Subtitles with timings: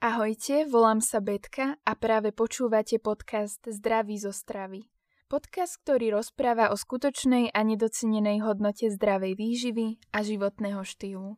[0.00, 4.88] Ahojte, volám sa Betka a práve počúvate podcast Zdraví zo stravy.
[5.28, 11.36] Podcast, ktorý rozpráva o skutočnej a nedocenenej hodnote zdravej výživy a životného štýlu.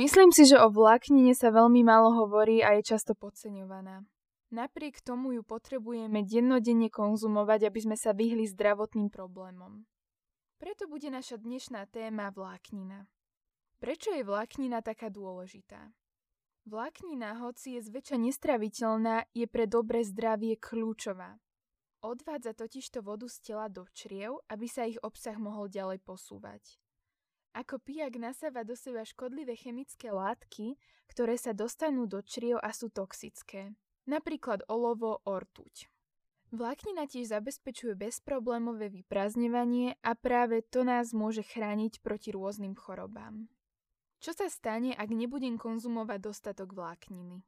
[0.00, 4.08] Myslím si, že o vláknine sa veľmi málo hovorí a je často podceňovaná.
[4.48, 9.84] Napriek tomu ju potrebujeme dennodenne konzumovať, aby sme sa vyhli zdravotným problémom.
[10.56, 13.12] Preto bude naša dnešná téma vláknina.
[13.76, 15.92] Prečo je vláknina taká dôležitá?
[16.62, 21.42] Vláknina, hoci je zväčša nestraviteľná, je pre dobré zdravie kľúčová.
[22.06, 26.78] Odvádza totižto vodu z tela do čriev, aby sa ich obsah mohol ďalej posúvať.
[27.52, 30.78] Ako pijak nasáva do seba škodlivé chemické látky,
[31.10, 33.74] ktoré sa dostanú do čriev a sú toxické.
[34.06, 35.90] Napríklad olovo, ortuť.
[36.54, 43.50] Vláknina tiež zabezpečuje bezproblémové vyprázdňovanie a práve to nás môže chrániť proti rôznym chorobám.
[44.22, 47.42] Čo sa stane, ak nebudem konzumovať dostatok vlákniny?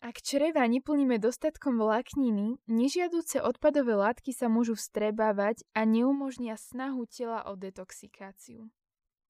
[0.00, 7.44] Ak čreva neplníme dostatkom vlákniny, nežiaduce odpadové látky sa môžu vstrebávať a neumožnia snahu tela
[7.44, 8.72] o detoxikáciu.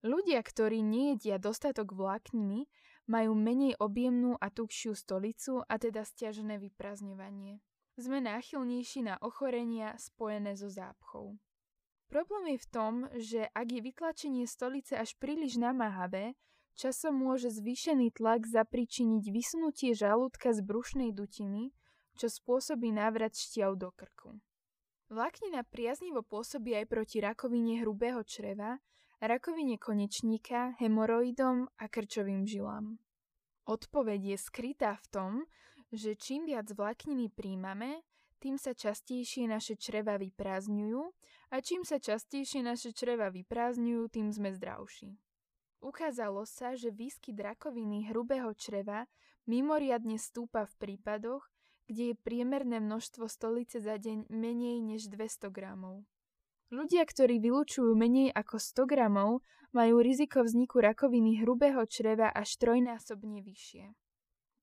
[0.07, 2.71] Ľudia, ktorí nejedia dostatok vlákniny,
[3.11, 7.59] majú menej objemnú a tukšiu stolicu a teda stiažené vyprázdňovanie.
[7.99, 11.43] Sme náchylnejší na ochorenia spojené so zápchou.
[12.07, 16.39] Problém je v tom, že ak je vytlačenie stolice až príliš namáhavé,
[16.75, 21.71] Časom môže zvýšený tlak zapričiniť vysunutie žalúdka z brušnej dutiny,
[22.19, 24.43] čo spôsobí návrat šťav do krku.
[25.07, 28.83] Vláknina priaznivo pôsobí aj proti rakovine hrubého čreva,
[29.23, 32.99] rakovine konečníka, hemoroidom a krčovým žilám.
[33.71, 35.33] Odpoveď je skrytá v tom,
[35.95, 38.03] že čím viac vlákniny príjmame,
[38.43, 41.03] tým sa častejšie naše čreva vyprázdňujú
[41.55, 45.17] a čím sa častejšie naše čreva vyprázdňujú, tým sme zdravší.
[45.85, 49.05] Ukázalo sa, že výskyt rakoviny hrubého čreva
[49.45, 51.45] mimoriadne stúpa v prípadoch,
[51.85, 56.09] kde je priemerné množstvo stolice za deň menej než 200 gramov.
[56.73, 59.45] Ľudia, ktorí vylúčujú menej ako 100 gramov,
[59.77, 63.93] majú riziko vzniku rakoviny hrubého čreva až trojnásobne vyššie.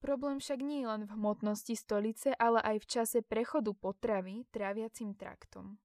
[0.02, 5.14] Problém však nie je len v hmotnosti stolice, ale aj v čase prechodu potravy tráviacim
[5.14, 5.78] traktom.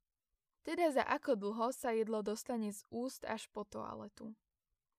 [0.65, 4.33] Teda za ako dlho sa jedlo dostane z úst až po toaletu.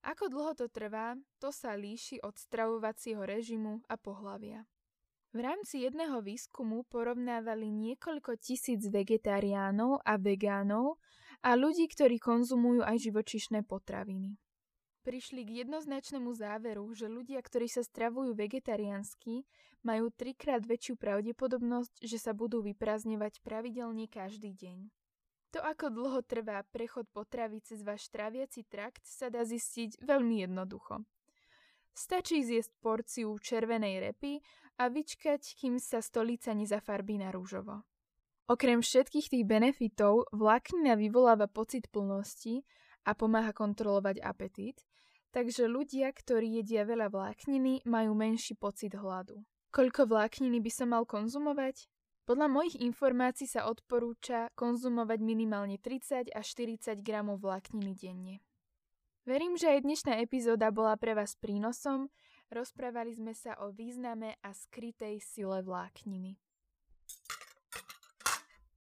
[0.09, 4.65] Ako dlho to trvá, to sa líši od stravovacieho režimu a pohlavia.
[5.29, 10.97] V rámci jedného výskumu porovnávali niekoľko tisíc vegetariánov a vegánov
[11.45, 14.41] a ľudí, ktorí konzumujú aj živočišné potraviny.
[15.05, 19.45] Prišli k jednoznačnému záveru, že ľudia, ktorí sa stravujú vegetariánsky,
[19.85, 24.89] majú trikrát väčšiu pravdepodobnosť, že sa budú vyprázdňovať pravidelne každý deň.
[25.49, 31.01] To, ako dlho trvá prechod potravy cez váš tráviaci trakt, sa dá zistiť veľmi jednoducho.
[31.97, 34.39] Stačí zjesť porciu červenej repy
[34.77, 37.81] a vyčkať, kým sa stolica nezafarbí na rúžovo.
[38.49, 42.65] Okrem všetkých tých benefitov, vláknina vyvoláva pocit plnosti
[43.05, 44.85] a pomáha kontrolovať apetít,
[45.29, 49.45] takže ľudia, ktorí jedia veľa vlákniny, majú menší pocit hladu.
[49.69, 51.85] Koľko vlákniny by som mal konzumovať?
[52.29, 58.45] Podľa mojich informácií sa odporúča konzumovať minimálne 30 až 40 gramov vlákniny denne.
[59.25, 62.13] Verím, že aj dnešná epizóda bola pre vás prínosom.
[62.53, 66.37] Rozprávali sme sa o význame a skrytej sile vlákniny.